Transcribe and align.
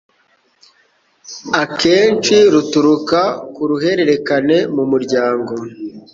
akenshi 1.61 2.35
ruturuka 2.53 3.19
ku 3.53 3.61
ruhererekane 3.69 4.57
mu 4.75 4.83
muryango 4.91 5.53